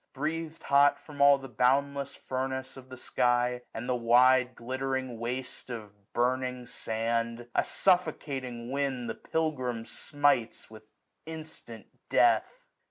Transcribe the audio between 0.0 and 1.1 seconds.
Breath'd hot.